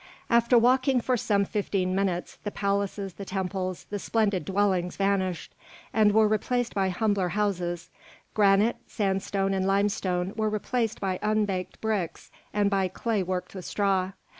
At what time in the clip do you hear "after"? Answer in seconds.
0.31-0.57